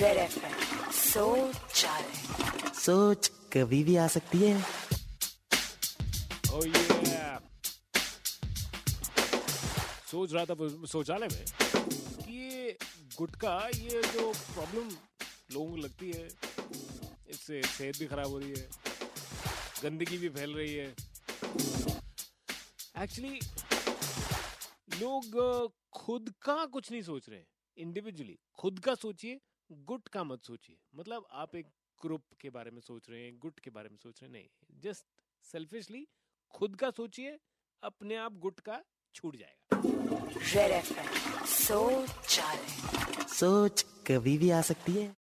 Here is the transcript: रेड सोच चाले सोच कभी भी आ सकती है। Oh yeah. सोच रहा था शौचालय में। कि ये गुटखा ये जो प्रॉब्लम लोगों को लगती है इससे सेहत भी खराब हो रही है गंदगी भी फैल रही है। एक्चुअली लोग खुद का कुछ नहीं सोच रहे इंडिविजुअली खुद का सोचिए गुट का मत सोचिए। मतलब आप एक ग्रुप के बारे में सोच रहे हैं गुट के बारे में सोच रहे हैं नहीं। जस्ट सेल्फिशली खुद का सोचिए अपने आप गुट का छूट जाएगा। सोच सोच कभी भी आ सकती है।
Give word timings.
रेड 0.00 0.30
सोच 0.92 1.56
चाले 1.74 2.70
सोच 2.80 3.28
कभी 3.52 3.82
भी 3.84 3.96
आ 3.96 4.06
सकती 4.08 4.38
है। 4.38 4.54
Oh 6.46 6.62
yeah. 6.66 7.40
सोच 10.10 10.32
रहा 10.32 10.44
था 10.44 10.86
शौचालय 10.86 11.28
में। 11.32 11.44
कि 12.24 12.32
ये 12.32 12.76
गुटखा 13.18 13.56
ये 13.74 14.02
जो 14.02 14.32
प्रॉब्लम 14.32 14.88
लोगों 15.52 15.70
को 15.70 15.76
लगती 15.76 16.10
है 16.12 16.26
इससे 17.28 17.62
सेहत 17.62 17.98
भी 17.98 18.06
खराब 18.06 18.26
हो 18.26 18.38
रही 18.38 18.50
है 18.50 18.68
गंदगी 19.82 20.18
भी 20.18 20.28
फैल 20.28 20.54
रही 20.54 20.74
है। 20.74 20.88
एक्चुअली 23.02 23.38
लोग 25.00 25.72
खुद 25.92 26.34
का 26.42 26.64
कुछ 26.66 26.90
नहीं 26.92 27.02
सोच 27.02 27.28
रहे 27.28 27.42
इंडिविजुअली 27.76 28.38
खुद 28.58 28.78
का 28.78 28.94
सोचिए 28.94 29.40
गुट 29.72 30.08
का 30.08 30.24
मत 30.24 30.44
सोचिए। 30.44 30.76
मतलब 30.94 31.26
आप 31.30 31.54
एक 31.56 31.66
ग्रुप 32.02 32.24
के 32.40 32.50
बारे 32.50 32.70
में 32.70 32.80
सोच 32.80 33.10
रहे 33.10 33.22
हैं 33.24 33.38
गुट 33.38 33.60
के 33.60 33.70
बारे 33.70 33.88
में 33.88 33.96
सोच 33.96 34.22
रहे 34.22 34.30
हैं 34.30 34.32
नहीं। 34.32 34.80
जस्ट 34.80 35.04
सेल्फिशली 35.42 36.06
खुद 36.50 36.76
का 36.76 36.90
सोचिए 36.90 37.38
अपने 37.82 38.16
आप 38.16 38.32
गुट 38.32 38.60
का 38.60 38.82
छूट 39.14 39.36
जाएगा। 39.36 39.82
सोच 41.44 42.40
सोच 43.28 43.82
कभी 44.06 44.38
भी 44.38 44.50
आ 44.50 44.60
सकती 44.60 44.92
है। 44.92 45.08